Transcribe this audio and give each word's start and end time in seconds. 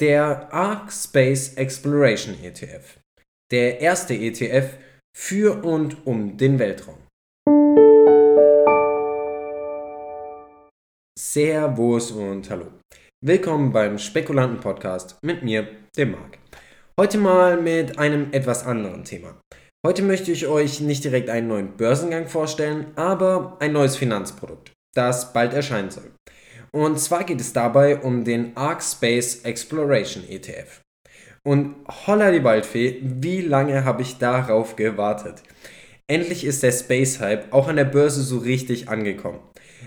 der 0.00 0.52
ARC 0.52 0.90
Space 0.90 1.54
Exploration 1.54 2.34
ETF. 2.42 2.98
Der 3.50 3.80
erste 3.80 4.14
ETF 4.14 4.78
für 5.14 5.62
und 5.62 6.06
um 6.06 6.38
den 6.38 6.58
Weltraum. 6.58 6.96
Servus 11.18 12.12
und 12.12 12.48
hallo. 12.48 12.68
Willkommen 13.22 13.72
beim 13.72 13.98
Spekulanten 13.98 14.60
Podcast 14.60 15.18
mit 15.22 15.42
mir, 15.42 15.68
dem 15.96 16.12
Marc. 16.12 16.38
Heute 16.98 17.18
mal 17.18 17.60
mit 17.60 17.98
einem 17.98 18.32
etwas 18.32 18.64
anderen 18.64 19.04
Thema. 19.04 19.38
Heute 19.86 20.02
möchte 20.02 20.32
ich 20.32 20.46
euch 20.46 20.80
nicht 20.80 21.04
direkt 21.04 21.28
einen 21.28 21.48
neuen 21.48 21.76
Börsengang 21.76 22.26
vorstellen, 22.26 22.92
aber 22.96 23.58
ein 23.60 23.72
neues 23.72 23.96
Finanzprodukt, 23.96 24.72
das 24.94 25.34
bald 25.34 25.52
erscheinen 25.52 25.90
soll. 25.90 26.10
Und 26.72 27.00
zwar 27.00 27.24
geht 27.24 27.40
es 27.40 27.52
dabei 27.52 27.98
um 27.98 28.24
den 28.24 28.56
Arc 28.56 28.82
Space 28.82 29.42
Exploration 29.44 30.22
ETF. 30.28 30.82
Und 31.42 31.74
holla 32.06 32.30
die 32.30 32.44
Waldfee, 32.44 33.00
wie 33.02 33.40
lange 33.40 33.84
habe 33.84 34.02
ich 34.02 34.18
darauf 34.18 34.76
gewartet? 34.76 35.42
Endlich 36.06 36.44
ist 36.44 36.62
der 36.62 36.72
Space 36.72 37.20
Hype 37.20 37.52
auch 37.52 37.68
an 37.68 37.76
der 37.76 37.84
Börse 37.84 38.22
so 38.22 38.38
richtig 38.38 38.88
angekommen. 38.88 39.40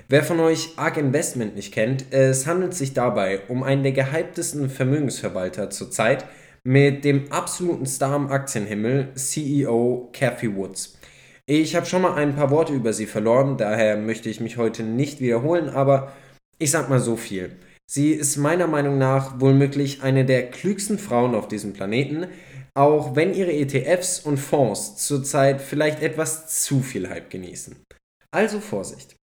Wer 0.09 0.23
von 0.23 0.39
euch 0.39 0.73
ARK 0.77 0.97
Investment 0.97 1.55
nicht 1.55 1.73
kennt, 1.73 2.11
es 2.11 2.47
handelt 2.47 2.73
sich 2.73 2.93
dabei 2.93 3.41
um 3.47 3.63
einen 3.63 3.83
der 3.83 3.91
gehyptesten 3.91 4.69
Vermögensverwalter 4.69 5.69
zurzeit 5.69 6.25
mit 6.63 7.05
dem 7.05 7.31
absoluten 7.31 7.85
Star 7.85 8.13
am 8.13 8.31
Aktienhimmel, 8.31 9.13
CEO 9.15 10.09
Cathy 10.13 10.55
Woods. 10.55 10.97
Ich 11.45 11.75
habe 11.75 11.85
schon 11.85 12.01
mal 12.01 12.15
ein 12.15 12.35
paar 12.35 12.51
Worte 12.51 12.73
über 12.73 12.93
sie 12.93 13.05
verloren, 13.05 13.57
daher 13.57 13.97
möchte 13.97 14.29
ich 14.29 14.39
mich 14.39 14.57
heute 14.57 14.83
nicht 14.83 15.19
wiederholen, 15.19 15.69
aber 15.69 16.13
ich 16.59 16.71
sag 16.71 16.89
mal 16.89 16.99
so 16.99 17.15
viel. 17.15 17.57
Sie 17.85 18.11
ist 18.11 18.37
meiner 18.37 18.67
Meinung 18.67 18.97
nach 18.97 19.39
wohl 19.39 19.53
möglich 19.53 20.01
eine 20.03 20.25
der 20.25 20.49
klügsten 20.49 20.97
Frauen 20.97 21.35
auf 21.35 21.47
diesem 21.47 21.73
Planeten, 21.73 22.27
auch 22.73 23.15
wenn 23.15 23.33
ihre 23.33 23.53
ETFs 23.53 24.19
und 24.19 24.37
Fonds 24.37 24.95
zurzeit 24.95 25.61
vielleicht 25.61 26.01
etwas 26.01 26.63
zu 26.63 26.81
viel 26.81 27.09
Hype 27.09 27.29
genießen. 27.29 27.75
Also 28.31 28.59
Vorsicht. 28.59 29.15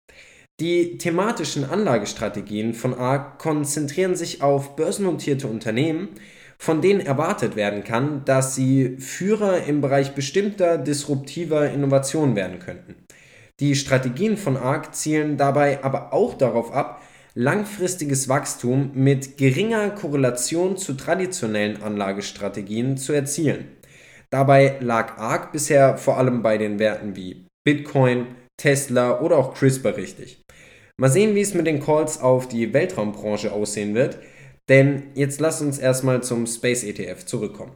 Die 0.60 0.98
thematischen 0.98 1.64
Anlagestrategien 1.64 2.74
von 2.74 2.94
ARK 2.94 3.38
konzentrieren 3.38 4.14
sich 4.14 4.42
auf 4.42 4.76
börsennotierte 4.76 5.48
Unternehmen, 5.48 6.10
von 6.58 6.82
denen 6.82 7.00
erwartet 7.00 7.56
werden 7.56 7.82
kann, 7.82 8.24
dass 8.26 8.54
sie 8.54 8.98
Führer 8.98 9.64
im 9.64 9.80
Bereich 9.80 10.14
bestimmter 10.14 10.76
disruptiver 10.76 11.70
Innovationen 11.70 12.36
werden 12.36 12.58
könnten. 12.58 12.94
Die 13.58 13.74
Strategien 13.74 14.36
von 14.36 14.58
ARK 14.58 14.94
zielen 14.94 15.38
dabei 15.38 15.82
aber 15.82 16.12
auch 16.12 16.34
darauf 16.34 16.72
ab, 16.72 17.02
langfristiges 17.34 18.28
Wachstum 18.28 18.90
mit 18.94 19.36
geringer 19.36 19.90
Korrelation 19.90 20.76
zu 20.76 20.94
traditionellen 20.94 21.82
Anlagestrategien 21.82 22.96
zu 22.96 23.12
erzielen. 23.12 23.68
Dabei 24.30 24.76
lag 24.80 25.18
ARK 25.18 25.52
bisher 25.52 25.96
vor 25.96 26.16
allem 26.18 26.42
bei 26.42 26.58
den 26.58 26.78
Werten 26.78 27.16
wie 27.16 27.46
Bitcoin, 27.64 28.26
Tesla 28.56 29.20
oder 29.20 29.36
auch 29.38 29.54
CRISPR 29.54 29.96
richtig. 29.96 30.42
Mal 31.00 31.08
sehen, 31.08 31.34
wie 31.34 31.40
es 31.40 31.54
mit 31.54 31.66
den 31.66 31.80
Calls 31.80 32.20
auf 32.20 32.46
die 32.46 32.72
Weltraumbranche 32.72 33.52
aussehen 33.52 33.94
wird, 33.94 34.18
denn 34.68 35.04
jetzt 35.14 35.40
lasst 35.40 35.62
uns 35.62 35.78
erstmal 35.78 36.22
zum 36.22 36.46
Space 36.46 36.84
ETF 36.84 37.24
zurückkommen. 37.24 37.72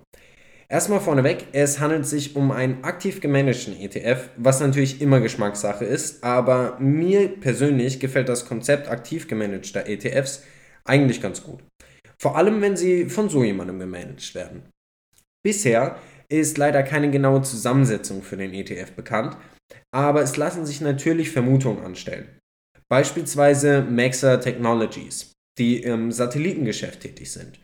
Erstmal 0.69 1.01
vorneweg, 1.01 1.49
es 1.53 1.79
handelt 1.79 2.07
sich 2.07 2.37
um 2.37 2.51
einen 2.51 2.83
aktiv 2.85 3.21
gemanagten 3.21 3.79
ETF, 3.79 4.31
was 4.37 4.61
natürlich 4.61 5.01
immer 5.01 5.21
Geschmackssache 5.21 5.85
ist, 5.85 6.25
aber 6.25 6.79
mir 6.81 7.29
persönlich 7.29 8.01
gefällt 8.01 8.29
das 8.29 8.47
Konzept 8.47 8.89
aktiv 8.89 9.29
gemanagter 9.29 9.87
ETFs 9.87 10.43
eigentlich 10.85 11.21
ganz 11.21 11.43
gut. 11.43 11.63
Vor 12.19 12.37
allem, 12.37 12.63
wenn 12.63 12.77
sie 12.77 13.11
von 13.11 13.29
so 13.29 13.45
jemandem 13.45 13.79
gemanagt 13.79 14.35
werden. 14.35 14.63
Bisher 15.45 15.99
ist 16.31 16.57
leider 16.57 16.83
keine 16.83 17.11
genaue 17.11 17.43
Zusammensetzung 17.43 18.23
für 18.23 18.39
den 18.39 18.55
ETF 18.55 18.93
bekannt, 18.93 19.37
aber 19.95 20.23
es 20.23 20.37
lassen 20.37 20.65
sich 20.65 20.81
natürlich 20.81 21.31
Vermutungen 21.31 21.85
anstellen. 21.85 22.39
Beispielsweise 22.91 23.83
Maxa 23.83 24.39
Technologies, 24.39 25.33
die 25.59 25.83
im 25.83 26.13
Satellitengeschäft 26.13 27.01
tätig 27.01 27.31
sind. 27.31 27.61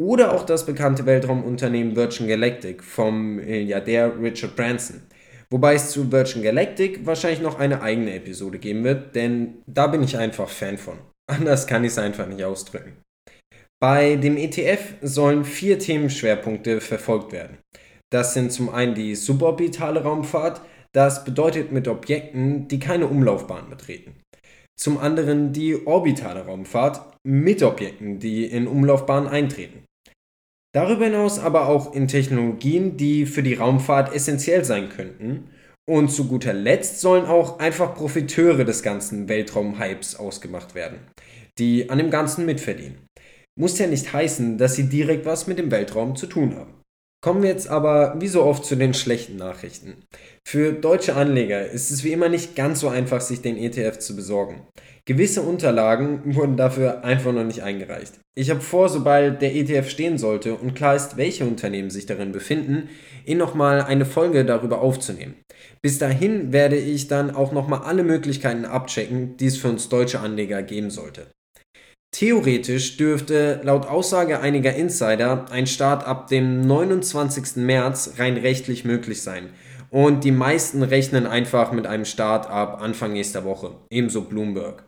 Oder 0.00 0.32
auch 0.32 0.46
das 0.46 0.64
bekannte 0.64 1.04
Weltraumunternehmen 1.04 1.94
Virgin 1.94 2.26
Galactic 2.26 2.82
vom 2.82 3.36
Milliardär 3.36 4.18
Richard 4.18 4.56
Branson. 4.56 5.02
Wobei 5.50 5.74
es 5.74 5.90
zu 5.90 6.10
Virgin 6.10 6.42
Galactic 6.42 7.04
wahrscheinlich 7.04 7.42
noch 7.42 7.58
eine 7.58 7.82
eigene 7.82 8.14
Episode 8.14 8.58
geben 8.58 8.82
wird, 8.82 9.14
denn 9.14 9.58
da 9.66 9.88
bin 9.88 10.02
ich 10.02 10.16
einfach 10.16 10.48
Fan 10.48 10.78
von. 10.78 10.96
Anders 11.30 11.66
kann 11.66 11.84
ich 11.84 11.90
es 11.90 11.98
einfach 11.98 12.26
nicht 12.26 12.42
ausdrücken. 12.42 12.96
Bei 13.78 14.16
dem 14.16 14.38
ETF 14.38 14.94
sollen 15.02 15.44
vier 15.44 15.78
Themenschwerpunkte 15.78 16.80
verfolgt 16.80 17.32
werden. 17.32 17.58
Das 18.10 18.32
sind 18.32 18.52
zum 18.52 18.70
einen 18.70 18.94
die 18.94 19.14
suborbitale 19.14 20.02
Raumfahrt, 20.02 20.62
das 20.92 21.24
bedeutet 21.24 21.72
mit 21.72 21.88
Objekten, 21.88 22.68
die 22.68 22.78
keine 22.78 23.06
Umlaufbahn 23.06 23.68
betreten. 23.68 24.14
Zum 24.78 24.96
anderen 24.96 25.52
die 25.52 25.86
orbitale 25.86 26.46
Raumfahrt 26.46 27.18
mit 27.22 27.62
Objekten, 27.62 28.18
die 28.18 28.46
in 28.46 28.66
Umlaufbahn 28.66 29.28
eintreten. 29.28 29.84
Darüber 30.72 31.06
hinaus 31.06 31.40
aber 31.40 31.68
auch 31.68 31.94
in 31.94 32.06
Technologien, 32.06 32.96
die 32.96 33.26
für 33.26 33.42
die 33.42 33.54
Raumfahrt 33.54 34.14
essentiell 34.14 34.64
sein 34.64 34.88
könnten. 34.88 35.50
Und 35.88 36.12
zu 36.12 36.28
guter 36.28 36.52
Letzt 36.52 37.00
sollen 37.00 37.26
auch 37.26 37.58
einfach 37.58 37.94
Profiteure 37.96 38.64
des 38.64 38.82
ganzen 38.82 39.28
Weltraumhypes 39.28 40.14
ausgemacht 40.14 40.76
werden, 40.76 40.98
die 41.58 41.90
an 41.90 41.98
dem 41.98 42.10
Ganzen 42.10 42.46
mitverdienen. 42.46 43.08
Muss 43.58 43.78
ja 43.78 43.88
nicht 43.88 44.12
heißen, 44.12 44.56
dass 44.58 44.76
sie 44.76 44.88
direkt 44.88 45.26
was 45.26 45.48
mit 45.48 45.58
dem 45.58 45.72
Weltraum 45.72 46.14
zu 46.14 46.28
tun 46.28 46.54
haben. 46.54 46.79
Kommen 47.22 47.42
wir 47.42 47.50
jetzt 47.50 47.68
aber 47.68 48.14
wie 48.18 48.28
so 48.28 48.42
oft 48.44 48.64
zu 48.64 48.76
den 48.76 48.94
schlechten 48.94 49.36
Nachrichten. 49.36 50.04
Für 50.42 50.72
deutsche 50.72 51.16
Anleger 51.16 51.66
ist 51.66 51.90
es 51.90 52.02
wie 52.02 52.12
immer 52.12 52.30
nicht 52.30 52.56
ganz 52.56 52.80
so 52.80 52.88
einfach, 52.88 53.20
sich 53.20 53.42
den 53.42 53.58
ETF 53.58 53.98
zu 53.98 54.16
besorgen. 54.16 54.66
Gewisse 55.04 55.42
Unterlagen 55.42 56.22
wurden 56.34 56.56
dafür 56.56 57.04
einfach 57.04 57.32
noch 57.32 57.44
nicht 57.44 57.62
eingereicht. 57.62 58.14
Ich 58.34 58.48
habe 58.48 58.60
vor, 58.60 58.88
sobald 58.88 59.42
der 59.42 59.54
ETF 59.54 59.90
stehen 59.90 60.16
sollte 60.16 60.54
und 60.54 60.74
klar 60.74 60.96
ist, 60.96 61.18
welche 61.18 61.44
Unternehmen 61.44 61.90
sich 61.90 62.06
darin 62.06 62.32
befinden, 62.32 62.88
Ihnen 63.26 63.38
nochmal 63.38 63.82
eine 63.82 64.06
Folge 64.06 64.46
darüber 64.46 64.80
aufzunehmen. 64.80 65.34
Bis 65.82 65.98
dahin 65.98 66.54
werde 66.54 66.76
ich 66.76 67.08
dann 67.08 67.30
auch 67.30 67.52
nochmal 67.52 67.82
alle 67.82 68.02
Möglichkeiten 68.02 68.64
abchecken, 68.64 69.36
die 69.36 69.46
es 69.46 69.58
für 69.58 69.68
uns 69.68 69.90
deutsche 69.90 70.20
Anleger 70.20 70.62
geben 70.62 70.88
sollte. 70.88 71.26
Theoretisch 72.20 72.98
dürfte 72.98 73.62
laut 73.64 73.86
Aussage 73.86 74.40
einiger 74.40 74.74
Insider 74.74 75.46
ein 75.50 75.66
Start 75.66 76.06
ab 76.06 76.26
dem 76.26 76.60
29. 76.60 77.56
März 77.56 78.16
rein 78.18 78.36
rechtlich 78.36 78.84
möglich 78.84 79.22
sein. 79.22 79.48
Und 79.88 80.22
die 80.22 80.30
meisten 80.30 80.82
rechnen 80.82 81.26
einfach 81.26 81.72
mit 81.72 81.86
einem 81.86 82.04
Start 82.04 82.46
ab 82.46 82.82
Anfang 82.82 83.14
nächster 83.14 83.46
Woche, 83.46 83.72
ebenso 83.88 84.20
Bloomberg. 84.20 84.84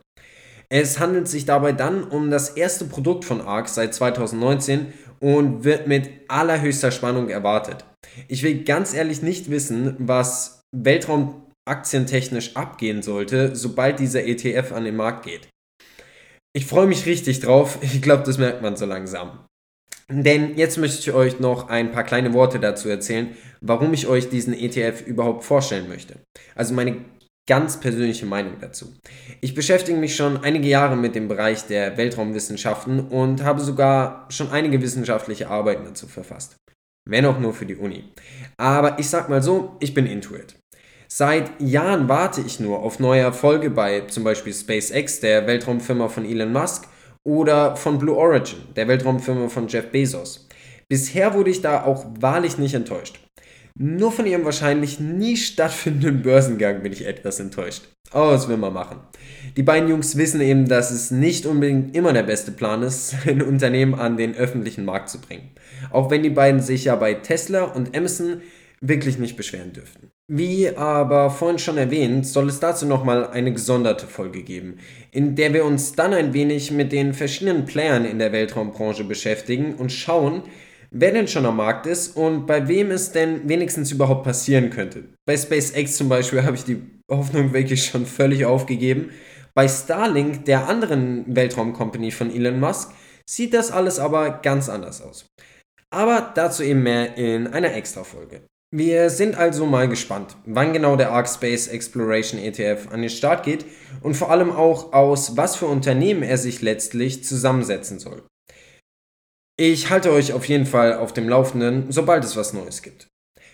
Es 0.69 0.99
handelt 0.99 1.27
sich 1.27 1.45
dabei 1.45 1.71
dann 1.71 2.03
um 2.03 2.29
das 2.29 2.49
erste 2.49 2.85
Produkt 2.85 3.25
von 3.25 3.41
ARC 3.41 3.67
seit 3.67 3.95
2019 3.95 4.93
und 5.19 5.63
wird 5.63 5.87
mit 5.87 6.11
allerhöchster 6.27 6.91
Spannung 6.91 7.29
erwartet. 7.29 7.83
Ich 8.27 8.43
will 8.43 8.63
ganz 8.63 8.93
ehrlich 8.93 9.23
nicht 9.23 9.49
wissen, 9.49 9.95
was 9.97 10.61
Weltraumaktientechnisch 10.71 12.55
abgehen 12.55 13.01
sollte, 13.01 13.55
sobald 13.55 13.97
dieser 13.97 14.23
ETF 14.23 14.71
an 14.73 14.83
den 14.83 14.95
Markt 14.95 15.25
geht. 15.25 15.47
Ich 16.55 16.67
freue 16.67 16.87
mich 16.87 17.05
richtig 17.07 17.39
drauf. 17.39 17.79
Ich 17.81 18.01
glaube, 18.01 18.23
das 18.23 18.37
merkt 18.37 18.61
man 18.61 18.75
so 18.75 18.85
langsam. 18.85 19.45
Denn 20.09 20.55
jetzt 20.57 20.77
möchte 20.77 20.99
ich 20.99 21.11
euch 21.15 21.39
noch 21.39 21.69
ein 21.69 21.91
paar 21.91 22.03
kleine 22.03 22.33
Worte 22.33 22.59
dazu 22.59 22.89
erzählen, 22.89 23.35
warum 23.61 23.93
ich 23.93 24.07
euch 24.07 24.29
diesen 24.29 24.53
ETF 24.53 25.01
überhaupt 25.07 25.43
vorstellen 25.43 25.87
möchte. 25.87 26.19
Also 26.55 26.73
meine 26.73 27.05
ganz 27.47 27.79
persönliche 27.79 28.25
Meinung 28.25 28.57
dazu. 28.61 28.93
Ich 29.41 29.55
beschäftige 29.55 29.97
mich 29.97 30.15
schon 30.15 30.43
einige 30.43 30.67
Jahre 30.67 30.95
mit 30.95 31.15
dem 31.15 31.27
Bereich 31.27 31.65
der 31.65 31.97
Weltraumwissenschaften 31.97 33.07
und 33.07 33.43
habe 33.43 33.61
sogar 33.61 34.27
schon 34.29 34.51
einige 34.51 34.81
wissenschaftliche 34.81 35.49
Arbeiten 35.49 35.85
dazu 35.85 36.07
verfasst. 36.07 36.55
Wenn 37.05 37.25
auch 37.25 37.39
nur 37.39 37.53
für 37.53 37.65
die 37.65 37.75
Uni. 37.75 38.13
Aber 38.57 38.99
ich 38.99 39.09
sag 39.09 39.27
mal 39.27 39.41
so, 39.41 39.75
ich 39.79 39.93
bin 39.93 40.05
Intuit. 40.05 40.55
Seit 41.15 41.61
Jahren 41.61 42.09
warte 42.09 42.41
ich 42.41 42.59
nur 42.59 42.79
auf 42.79 42.97
neue 42.97 43.21
Erfolge 43.21 43.69
bei 43.69 43.99
zum 44.07 44.23
Beispiel 44.23 44.51
SpaceX, 44.51 45.19
der 45.19 45.45
Weltraumfirma 45.45 46.07
von 46.07 46.25
Elon 46.25 46.51
Musk, 46.51 46.87
oder 47.23 47.75
von 47.75 47.99
Blue 47.99 48.17
Origin, 48.17 48.57
der 48.75 48.87
Weltraumfirma 48.87 49.47
von 49.49 49.67
Jeff 49.67 49.91
Bezos. 49.91 50.47
Bisher 50.89 51.35
wurde 51.35 51.51
ich 51.51 51.61
da 51.61 51.83
auch 51.83 52.07
wahrlich 52.19 52.57
nicht 52.57 52.73
enttäuscht. 52.73 53.19
Nur 53.77 54.11
von 54.11 54.25
ihrem 54.25 54.43
wahrscheinlich 54.43 54.99
nie 54.99 55.37
stattfindenden 55.37 56.23
Börsengang 56.23 56.81
bin 56.81 56.93
ich 56.93 57.05
etwas 57.05 57.39
enttäuscht. 57.39 57.83
Aber 58.09 58.31
was 58.31 58.47
will 58.47 58.57
man 58.57 58.73
machen? 58.73 58.97
Die 59.55 59.61
beiden 59.61 59.89
Jungs 59.89 60.17
wissen 60.17 60.41
eben, 60.41 60.67
dass 60.67 60.89
es 60.89 61.11
nicht 61.11 61.45
unbedingt 61.45 61.95
immer 61.95 62.13
der 62.13 62.23
beste 62.23 62.51
Plan 62.51 62.81
ist, 62.81 63.13
ein 63.27 63.43
Unternehmen 63.43 63.93
an 63.93 64.17
den 64.17 64.35
öffentlichen 64.35 64.83
Markt 64.83 65.09
zu 65.09 65.21
bringen. 65.21 65.51
Auch 65.91 66.09
wenn 66.09 66.23
die 66.23 66.31
beiden 66.31 66.59
sich 66.59 66.85
ja 66.85 66.95
bei 66.95 67.13
Tesla 67.13 67.65
und 67.65 67.95
Amazon 67.95 68.41
wirklich 68.81 69.19
nicht 69.19 69.37
beschweren 69.37 69.73
dürften. 69.73 70.12
Wie 70.31 70.69
aber 70.69 71.29
vorhin 71.29 71.59
schon 71.59 71.77
erwähnt, 71.77 72.25
soll 72.25 72.47
es 72.47 72.61
dazu 72.61 72.85
nochmal 72.85 73.27
eine 73.27 73.51
gesonderte 73.51 74.07
Folge 74.07 74.41
geben, 74.41 74.79
in 75.11 75.35
der 75.35 75.53
wir 75.53 75.65
uns 75.65 75.93
dann 75.93 76.13
ein 76.13 76.33
wenig 76.33 76.71
mit 76.71 76.93
den 76.93 77.13
verschiedenen 77.13 77.65
Playern 77.65 78.05
in 78.05 78.19
der 78.19 78.31
Weltraumbranche 78.31 79.03
beschäftigen 79.03 79.75
und 79.75 79.91
schauen, 79.91 80.43
wer 80.91 81.11
denn 81.11 81.27
schon 81.27 81.45
am 81.45 81.57
Markt 81.57 81.87
ist 81.87 82.15
und 82.15 82.45
bei 82.45 82.69
wem 82.69 82.91
es 82.91 83.11
denn 83.11 83.49
wenigstens 83.49 83.91
überhaupt 83.91 84.23
passieren 84.23 84.69
könnte. 84.69 85.03
Bei 85.25 85.35
SpaceX 85.35 85.97
zum 85.97 86.07
Beispiel 86.07 86.43
habe 86.45 86.55
ich 86.55 86.63
die 86.63 86.81
Hoffnung 87.11 87.51
wirklich 87.51 87.83
schon 87.83 88.05
völlig 88.05 88.45
aufgegeben. 88.45 89.09
Bei 89.53 89.67
Starlink, 89.67 90.45
der 90.45 90.69
anderen 90.69 91.35
Weltraumcompany 91.35 92.11
von 92.11 92.33
Elon 92.33 92.61
Musk, 92.61 92.93
sieht 93.29 93.53
das 93.53 93.71
alles 93.71 93.99
aber 93.99 94.39
ganz 94.41 94.69
anders 94.69 95.01
aus. 95.01 95.25
Aber 95.91 96.31
dazu 96.33 96.63
eben 96.63 96.81
mehr 96.81 97.17
in 97.17 97.47
einer 97.47 97.73
Extra-Folge. 97.73 98.41
Wir 98.75 99.11
sind 99.11 99.35
also 99.35 99.67
mal 99.67 99.87
gespannt, 99.87 100.35
wann 100.47 100.73
genau 100.73 100.95
der 100.95 101.11
Arc 101.11 101.29
Space 101.29 101.67
Exploration 101.67 102.39
ETF 102.41 102.91
an 102.91 103.01
den 103.01 103.09
Start 103.11 103.45
geht 103.45 103.65
und 104.01 104.15
vor 104.15 104.31
allem 104.31 104.51
auch 104.51 104.93
aus 104.93 105.37
was 105.37 105.55
für 105.55 105.67
Unternehmen 105.67 106.23
er 106.23 106.39
sich 106.39 106.63
letztlich 106.63 107.23
zusammensetzen 107.23 107.99
soll. 107.99 108.23
Ich 109.59 109.91
halte 109.91 110.11
euch 110.11 110.33
auf 110.33 110.45
jeden 110.45 110.65
Fall 110.65 110.95
auf 110.95 111.13
dem 111.13 111.29
Laufenden, 111.29 111.91
sobald 111.91 112.23
es 112.23 112.35
was 112.35 112.53
Neues 112.53 112.81
gibt. 112.81 113.05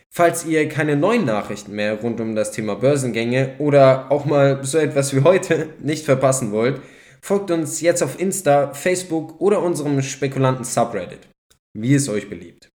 Falls 0.10 0.46
ihr 0.46 0.70
keine 0.70 0.96
neuen 0.96 1.26
Nachrichten 1.26 1.74
mehr 1.74 2.00
rund 2.00 2.22
um 2.22 2.34
das 2.34 2.54
Thema 2.54 2.76
Börsengänge 2.76 3.56
oder 3.60 4.10
auch 4.14 4.24
mal 4.24 4.64
so 4.64 4.78
etwas 4.78 5.14
wie 5.14 5.24
heute 5.24 5.74
nicht 5.82 6.06
verpassen 6.06 6.54
wollt, 6.54 6.82
folgt 7.22 7.52
uns 7.52 7.82
jetzt 7.82 8.04
auf 8.04 8.18
Insta, 8.18 8.74
Facebook 8.74 9.42
oder 9.42 9.62
unserem 9.62 10.02
Spekulanten 10.02 10.64
Subreddit, 10.64 11.28
wie 11.74 11.94
es 11.94 12.08
euch 12.08 12.30
beliebt. 12.30 12.70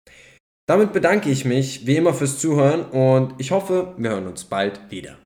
Damit 0.71 0.93
bedanke 0.93 1.31
ich 1.31 1.45
mich 1.45 1.85
wie 1.89 1.97
immer 1.97 2.15
fürs 2.15 2.39
Zuhören 2.39 2.85
und 2.85 3.35
ich 3.39 3.51
hoffe, 3.51 3.93
wir 3.97 4.11
hören 4.11 4.29
uns 4.29 4.45
bald 4.45 4.79
wieder. 4.89 5.19